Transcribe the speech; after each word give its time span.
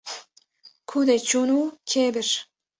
Ku 0.89 0.97
de 1.07 1.17
çûn 1.29 1.49
û 1.59 1.61
kê 1.89 2.05
bir? 2.13 2.29